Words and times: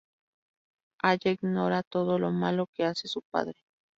Aya 1.03 1.29
ignora 1.31 1.83
todo 1.83 2.17
lo 2.17 2.31
malo 2.31 2.65
que 2.73 2.85
hace 2.85 3.07
su 3.07 3.21
padre. 3.31 3.59